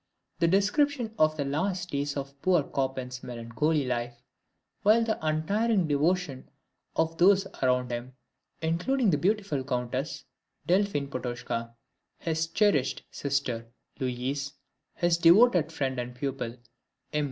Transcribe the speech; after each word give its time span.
The 0.39 0.47
description 0.47 1.13
of 1.19 1.37
the 1.37 1.45
last 1.45 1.91
days 1.91 2.17
of 2.17 2.41
poor 2.41 2.63
Chopin's 2.73 3.21
melancholy 3.23 3.85
life, 3.85 4.19
with 4.83 5.05
the 5.05 5.23
untiring 5.23 5.87
devotion 5.87 6.49
of 6.95 7.19
those 7.19 7.45
around 7.61 7.91
him, 7.91 8.15
including 8.63 9.11
the 9.11 9.19
beautiful 9.19 9.63
countess, 9.63 10.25
Delphine 10.65 11.05
Potocka; 11.07 11.75
his 12.17 12.47
cherished 12.47 13.03
sister, 13.11 13.67
Louise; 13.99 14.53
his 14.95 15.17
devoted 15.19 15.71
friend 15.71 15.99
and 15.99 16.15
pupil, 16.15 16.57
M. 17.13 17.19